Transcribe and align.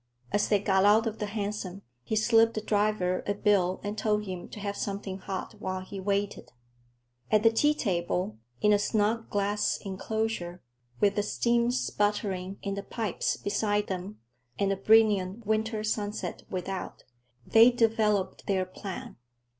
As 0.31 0.49
they 0.49 0.57
got 0.57 0.83
out 0.83 1.05
of 1.05 1.19
the 1.19 1.27
hansom, 1.27 1.83
he 2.03 2.15
slipped 2.15 2.55
the 2.55 2.61
driver 2.61 3.23
a 3.27 3.35
bill 3.35 3.79
and 3.83 3.95
told 3.95 4.25
him 4.25 4.49
to 4.49 4.59
have 4.59 4.75
something 4.75 5.19
hot 5.19 5.53
while 5.59 5.81
he 5.81 5.99
waited. 5.99 6.51
At 7.29 7.43
the 7.43 7.51
tea 7.51 7.75
table, 7.75 8.39
in 8.61 8.73
a 8.73 8.79
snug 8.79 9.29
glass 9.29 9.77
enclosure, 9.85 10.63
with 10.99 11.17
the 11.17 11.21
steam 11.21 11.69
sputtering 11.69 12.57
in 12.63 12.73
the 12.73 12.81
pipes 12.81 13.37
beside 13.37 13.85
them 13.85 14.17
and 14.57 14.71
a 14.71 14.75
brilliant 14.75 15.45
winter 15.45 15.83
sunset 15.83 16.45
without, 16.49 17.03
they 17.45 17.69
developed 17.69 18.47
their 18.47 18.65
plan. 18.65 19.17